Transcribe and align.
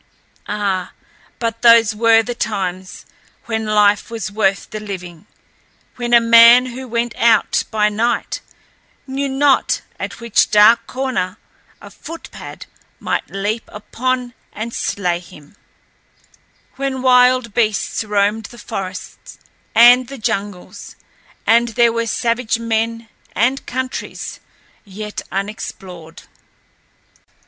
Ah, 0.47 0.93
but 1.37 1.61
those 1.61 1.93
were 1.93 2.23
the 2.23 2.33
times 2.33 3.05
when 3.45 3.67
life 3.67 4.09
was 4.09 4.31
worth 4.31 4.71
the 4.71 4.79
living; 4.79 5.27
when 5.95 6.11
a 6.11 6.19
man 6.19 6.65
who 6.65 6.87
went 6.87 7.13
out 7.17 7.65
by 7.69 7.87
night 7.87 8.41
knew 9.05 9.29
not 9.29 9.81
at 9.99 10.19
which 10.19 10.49
dark 10.49 10.87
corner 10.87 11.37
a 11.79 11.91
"footpad" 11.91 12.65
might 12.99 13.29
leap 13.29 13.61
upon 13.71 14.33
and 14.53 14.73
slay 14.73 15.19
him; 15.19 15.55
when 16.77 17.03
wild 17.03 17.53
beasts 17.53 18.03
roamed 18.03 18.45
the 18.45 18.57
forest 18.57 19.37
and 19.75 20.07
the 20.07 20.17
jungles, 20.17 20.95
and 21.45 21.67
there 21.77 21.93
were 21.93 22.07
savage 22.07 22.57
men, 22.57 23.07
and 23.33 23.67
countries 23.67 24.39
yet 24.83 25.21
unexplored. 25.31 26.23